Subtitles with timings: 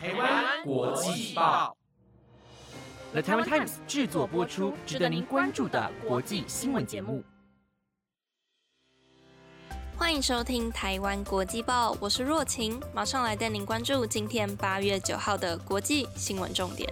[0.00, 1.76] 台湾国际报
[3.10, 7.24] ，The Taiwan Times 制作播出，值得您关注的国际新闻节目。
[9.96, 16.88] 欢迎收听台湾国际报，我是若晴，马上来带您关注今天八月九号的国际新闻重点。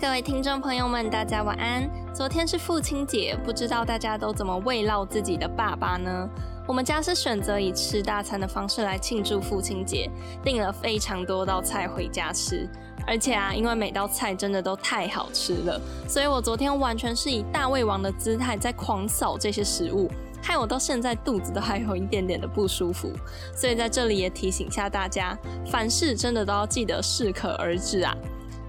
[0.00, 1.90] 各位听众朋友们，大家晚安。
[2.14, 6.30] 昨天是父亲节，不知道大家都怎么慰劳自己的爸爸呢？
[6.68, 10.08] 我们家是选择以吃大餐的方式来庆祝父亲节，
[10.44, 12.68] 订了非常多道菜回家吃。
[13.06, 20.10] 而且啊，因为每道菜真的都太好吃了，所以我昨天完全是以大胃王的姿态在狂扫这些食物，
[20.42, 23.10] 害我到现在肚子都还有一点点的不舒服。
[23.56, 25.34] 所以在这里也提醒下大家，
[25.70, 28.14] 凡事真的都要记得适可而止啊。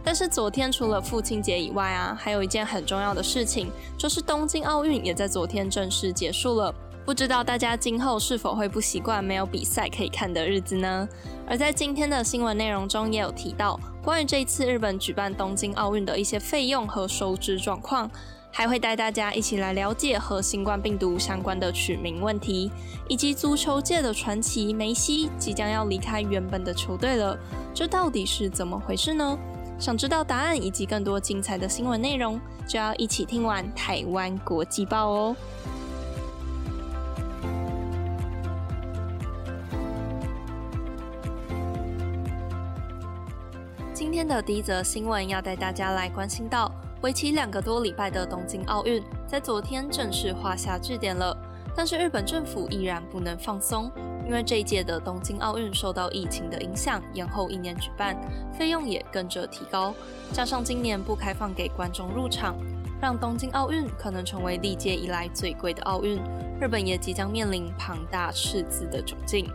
[0.05, 6.73] 但是昨天除了父亲节以外啊，还有一件很重要的事情，就是东京奥运也在昨天正式结束了。
[7.09, 11.09] 不知道大家今后是否会不习惯没有比赛可以看的日子呢？
[11.47, 18.07] 而在今天的新闻内容中也有提到，关于这次日本举办东京奥运的一些费用和收支状况，
[18.51, 22.69] 还会带大家一起来了解和新冠病毒相关的取名问题，
[23.07, 27.35] 以及足球界的传奇梅西即将要离开原本的球队了，
[27.73, 29.35] 这到底是怎么回事呢？
[29.79, 35.35] 想知道答案以及更多精彩的新闻内容，就要一起听完台湾国际报哦。
[43.99, 51.37] 今天的第一则新闻要带大家来关心到，为期两个多礼拜的东京奥运，在昨天正式画下句点了。
[51.75, 53.91] 但是日本政府依然不能放松。
[54.25, 58.15] 因为这一届的东京奥运受到疫情的影响，延后一年举办，
[58.57, 59.93] 费用也跟着提高。
[60.31, 62.55] 加上今年不开放给观众入场，
[63.01, 66.21] 让东京奥运可能成为历届以来最贵的奥运。
[66.61, 69.51] 日本也即将面临庞大赤字的窘境。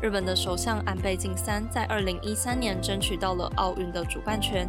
[0.00, 4.68] 日本的首相安倍晋三在二零一三年争取到了奥运的主办权。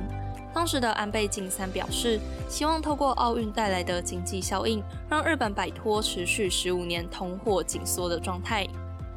[0.51, 8.65] 当时的安倍晋三表示，希望透过奥运带来的经济效应，让日本摆脱持续十五年通货紧缩的状态。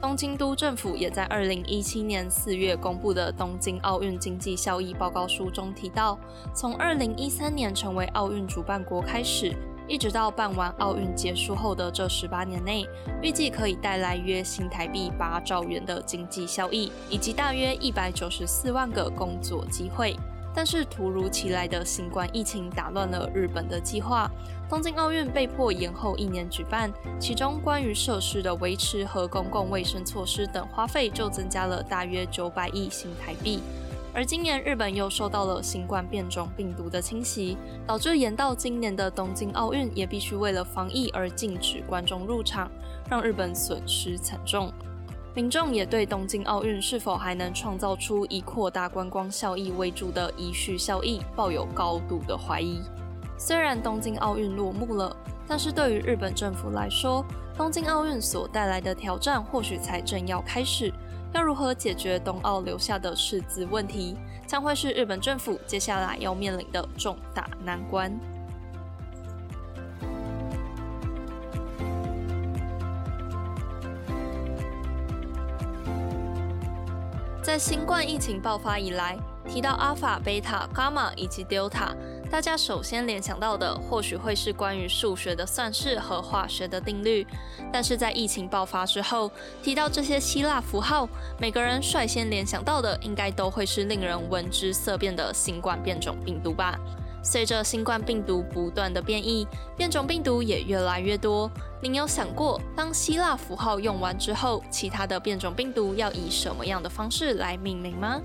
[0.03, 6.19] 东京都政府也在二零一七年四月公布的东京奥运经济效益报告书中提到，
[6.53, 9.57] 从二零一三年成为奥运主办国开始，
[9.93, 12.89] 一直到办完奥运结束后的这十八年内，
[13.21, 20.17] 预计可以带来约新台币八兆元的经济效益，以及大约一百九十四万个工作机会。
[20.55, 24.31] 但是突如其来的新冠疫情打乱了日本的计划，
[24.67, 33.61] 东京奥运被迫延后一年举办，其中关于设施的维持和公共卫生措施等花费就增加了大约九百亿新台币。
[34.15, 37.57] 而今年日本又受到了新冠变种病毒的侵袭，
[37.87, 42.71] 导致延到今年的东京奥运也必须为了防疫而禁止观众入场，
[43.09, 44.71] 让日本损失惨重。
[45.35, 52.83] 民众也对东京奥运是否还能创造出以扩大观光效益为主的宜续效益抱有高度的怀疑。
[53.39, 55.17] 虽然东京奥运落幕了，
[55.49, 57.25] 但是对于日本政府来说，
[57.57, 60.93] 东京奥运所带来的挑战或许才正要开始。
[61.33, 64.17] 要如何解决冬奥留下的赤字问题，
[64.47, 68.13] 将会是日本政府接下来要面临的重大难关。
[77.43, 81.95] 在新冠疫情爆发以来，提到阿法、贝塔、伽马以及 Delta，
[82.33, 87.27] 大家首先联想到的或许会是关于数学的算式和化学的定律。
[87.71, 89.31] 但是在疫情爆发之后，
[89.63, 91.07] 提到这些希腊符号，
[91.39, 96.81] 每个人率先联想到的应该都会是令人闻之色变的新冠变种病毒吧。
[97.23, 101.51] 随着新冠病毒不断的变异，变种病毒也越来越多。
[101.83, 108.19] 您有想过，当希腊符号用完之后，其他的变种病毒要以什么样的方式来命名吗？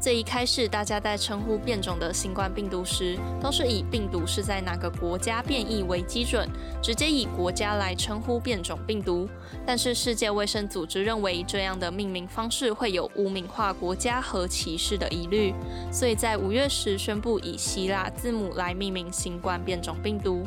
[0.00, 6.48] 最一开始，大家在称呼变种的新冠病毒时，都是以病毒是在哪个国家变异为基准，
[6.80, 9.28] 直接以国家来称呼变种病毒。
[9.66, 15.52] 但是世界卫生组织认为这样的命名方式会有污名化国家和歧视的疑虑，
[15.92, 20.46] 所以在五月时宣布以希腊字母来命名新冠变种病毒。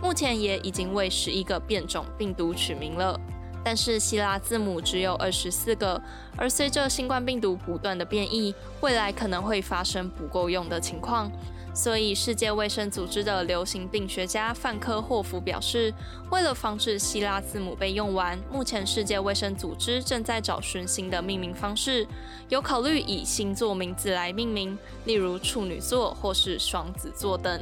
[0.00, 3.18] 目前也已经为十一个变种病毒取名了。
[3.64, 6.00] 但是希腊字母只有二十四个，
[6.36, 11.30] 而随着新冠病毒不断的变异，未来可能会发生不够用的情况。
[11.74, 15.90] 所以，世界卫生组织的流行病学家范科霍夫表示，
[16.30, 22.06] 为了防止希腊字母被用完，目前世界卫生组织正在找寻新的命名方式，
[22.50, 27.58] 有考虑以星座名字来命名，例如处女座或是双子座等。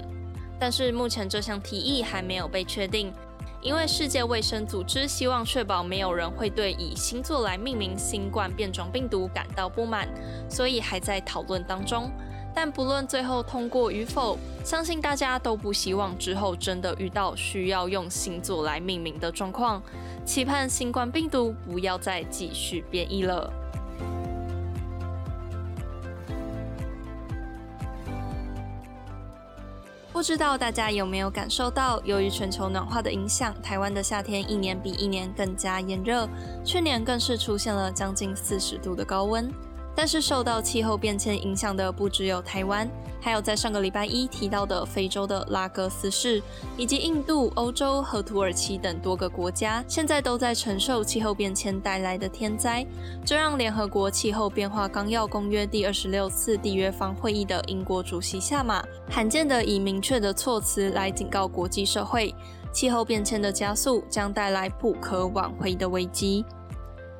[0.58, 3.12] 但是目前这项提议还没有被确定。
[3.62, 10.08] 因为世界卫生组织希望确保没有人会对以星座来命名新冠变种病毒感到不满，
[10.48, 12.10] 所以还在讨论当中。
[12.52, 19.80] 但不论最后通过与否，相信大家都不希望之后真的遇到需要用星座来命名的状况，
[20.24, 23.52] 期盼新冠病毒不要再继续变异了。
[30.20, 36.28] 不知道大家有没有感受到，由于全球暖化的影响，台湾的夏天一年比一年更加炎热，
[36.62, 39.50] 去年更是出现了将近四十度的高温。
[39.94, 42.88] 但是受到气候变迁影响的不只有台湾，
[43.20, 46.42] 还有在上个礼拜一提到的非洲的拉各斯市，
[46.76, 52.86] 以及印度、欧洲和土耳其等多个国家，现在都在承受气候变迁带来的天灾。
[53.24, 62.34] 这让联合国气候变化纲要公约第二十六次缔约方会议的英国主席下马，罕见的以明确的措辞来警告国际社会，
[62.72, 66.44] 气候变迁的加速将带来不可挽回的危机。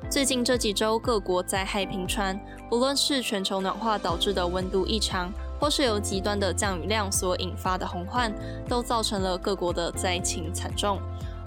[0.09, 2.37] 最近这几周，各国灾害频传，
[2.69, 8.33] 不论是全球暖化导致的温度异常，或是由极端的降雨量所引发的洪患，
[8.67, 10.99] 都造成了各国的灾情惨重。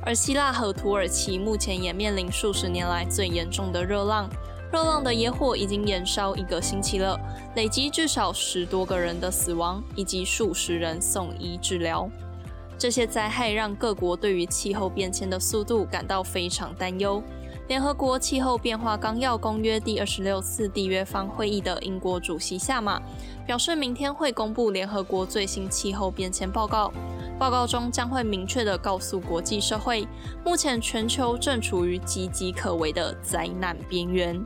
[0.03, 4.31] 而希腊和土耳其目前也面临数十年来最严重的热浪，
[4.73, 7.19] 热浪的野火已经延烧一个星期了，
[7.57, 12.09] 累积至少十多个人的死亡，以及数十人送医治疗。
[12.79, 17.23] 这些灾害让各国对于气候变迁的速度感到非常担忧。
[17.67, 23.01] 联合国气候变化纲要公约第二十六次缔约方会议的英国主席下马
[23.47, 26.93] 表示，明天会公布联合国最新气候变迁报告。
[27.39, 30.07] 报告中将会明确地告诉国际社会，
[30.45, 34.39] 目前全球正处于岌岌可危的灾难边缘。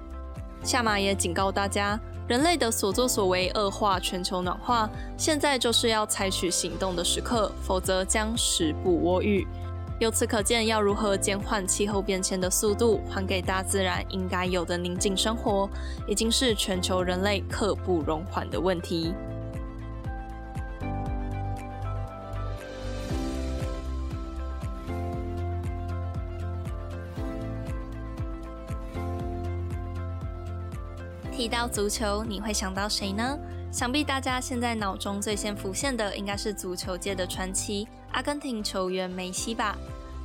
[0.62, 1.98] 下马也警告大家，
[2.28, 9.44] 人类的所作所为恶化全球暖化，现在就是要采取行动的时刻，否则将时不我与。
[9.98, 15.68] 由此可见，要如何减缓气候变迁的速度，还给大自然应该有的宁静生活，
[16.06, 19.12] 已经是全球人类刻不容缓的问题。
[31.32, 33.36] 提到足球，你会想到谁呢？
[33.70, 39.76] 想必大家现在脑中最先浮现的，应该是足球界的传奇——阿根廷球员梅西吧。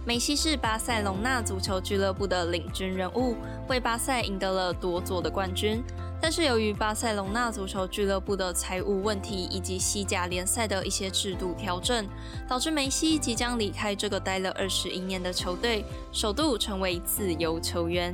[0.05, 3.37] 梅西是巴塞隆纳足球俱乐部的领军人物，
[3.69, 5.81] 为巴塞赢得了多座的冠军。
[6.21, 12.05] 但是由于巴塞隆纳足球俱乐部的财务问题以及西甲联赛的一些制度调整，
[12.49, 18.13] 导致梅西即将离开这个待了二十一年的球队，首度成为自由球员。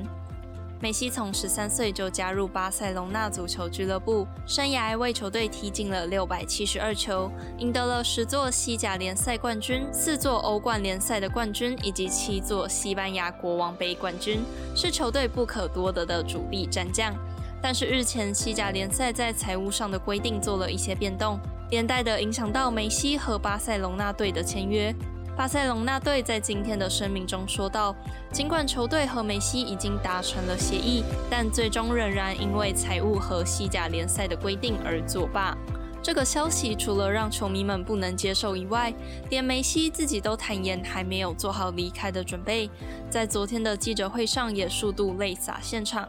[0.82, 14.40] 梅西从十三岁就加入巴塞隆纳足球俱乐部，生涯为球队踢进了六百七十二球，赢得了十座西甲联赛冠军、四座欧冠联赛的冠军以及七座西班牙国王杯冠军，
[14.74, 17.14] 是球队不可多得的主力战将。
[17.62, 21.38] 但是日前西甲联赛在财务上的规定做了一些变动，
[21.72, 24.96] 连带的影响到梅西和巴塞隆纳队的签约。
[25.40, 27.96] 巴塞隆纳队在今天的声明中说道
[28.30, 35.58] ：“尽管球队和梅西已经达成了协议，但最终仍然因为财务和西甲联赛的规定而作罢。”
[36.04, 38.94] 这个消息除了让球迷们不能接受以外，
[39.30, 42.70] 连梅西自己都坦言还没有做好离开的准备。
[43.10, 46.06] 在昨天的记者会上，也数度泪洒现场。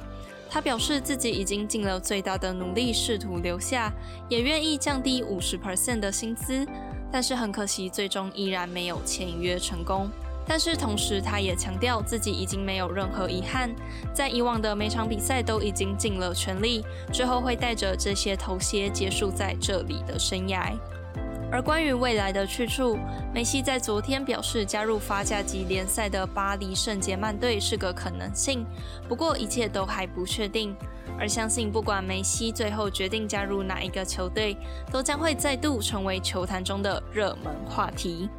[0.52, 3.92] 他表示自己已经尽了最大的努力，试图留下，
[4.28, 6.66] 也愿意降低五十 percent 的薪资。
[7.12, 10.08] 但是很可惜，最终依然没有签约成功。
[10.46, 13.70] 但是同时，他也强调自己已经没有任何遗憾，
[14.12, 20.72] 在以往的每场比赛都已经尽了全力，之后会带着这些头衔结束在这里的生涯。
[21.52, 22.96] 而关于未来的去处，
[23.34, 28.64] 梅西在昨天表示，加入法甲级联赛的巴黎圣杰曼队是个可能性，
[29.08, 30.74] 不过一切都还不确定。
[31.20, 34.56] 而相信，不管梅西最后决定加入哪一个球队，
[34.90, 38.30] 都将会再度成为球坛中的热门话题。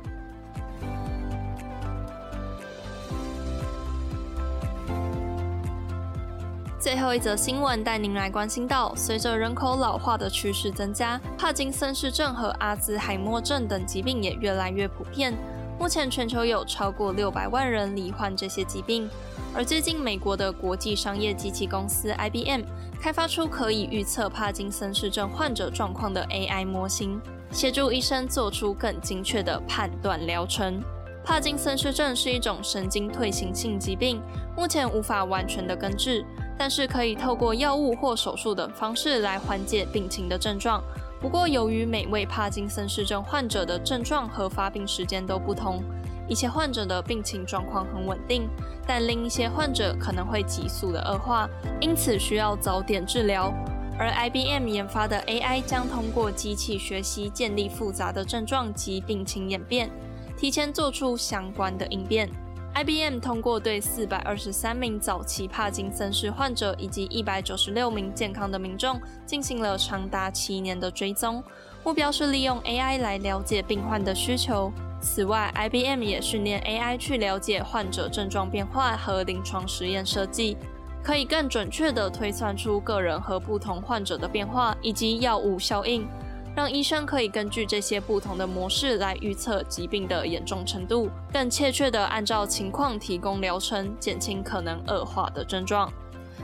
[6.80, 15.32] 最后一则新闻带您来关心到，随着人口老化的趋势增加，帕金森氏症和阿兹海默症等疾病也越来越普遍。
[15.80, 19.08] 目前全球有超过六百万人罹患这些疾病。
[19.54, 22.62] 而最近，美国的国际商业机器公司 IBM
[23.02, 27.20] 开发出可以预测帕金森氏症患者状况的 AI 模型，
[27.52, 30.82] 协助医生做出更精确的判断疗程。
[31.22, 34.22] 帕金森氏症是一种神经退行性疾病，
[34.56, 36.26] 目前无法完全的根治，
[36.58, 40.82] 但是可以透过药物或手术等方式来缓解病情的症状。
[41.20, 45.84] 不过，由于每位帕金森氏症患者的症状和发病时间都不同。
[46.28, 48.48] 一些患者的病情状况很稳定，
[48.88, 51.50] 但另一些患者可能会急速的恶化，
[51.80, 53.54] 因此需要早点治疗。
[54.00, 59.92] 而 IBM 研发的 AI 将通过机器学习建立复杂的症状及病情演变，
[60.36, 62.30] 提前做出相关的应变。
[62.74, 71.44] IBM 通过对四百二十三名早期帕金森氏患者以及一百九十六名健康的民众进行了长达七年的追踪，
[71.84, 74.72] 目标是利用 AI 来了解病患的需求。
[75.02, 80.56] 此外，IBM 也训练 AI 去了解患者症状变化和临床实验设计，
[81.04, 86.08] 可以更准确地推算出个人和不同患者的变化以及药物效应。
[86.54, 95.92] 让医生可以根据这些不同的模式来预测疾病的严重程度，更切确地按照情况提供疗程，减轻可能恶化的症状。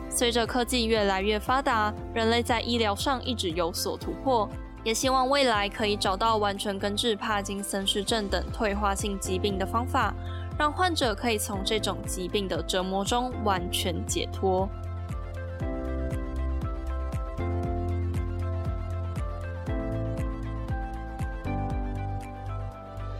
[0.10, 4.50] 随着科技越来越发达，人类在医疗上一直有所突破，
[4.88, 10.14] 也希望未来可以找到完全根治帕金森氏症等退化性疾病的方法，
[10.58, 14.70] 让患者可以从这种疾病的折磨中完全解脱。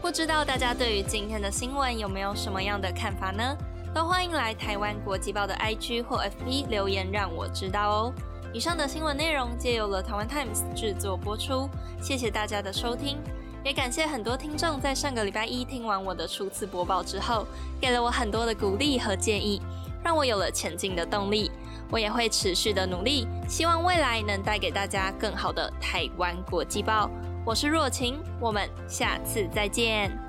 [0.00, 3.54] 不知道大家对于今天的新闻有没有什么样的看法呢？
[3.92, 8.14] 都欢迎来台湾国际报的 IG 或 FB 留言，让我知道哦。
[8.52, 11.68] 以上的新闻内容皆由了台湾 Times 制作播出，
[12.00, 13.18] 谢谢大家的收听，
[13.62, 17.46] 也感谢很多听众在上个礼拜一听完我的初次播报之后，
[17.78, 19.60] 给了我很多的鼓励和建议，
[20.02, 21.50] 让我有了前进的动力。
[21.90, 27.10] 我也会持续的努力，希望未来能带给大家更好的台湾国际报。
[27.46, 30.27] 我是若晴，我们下次再见。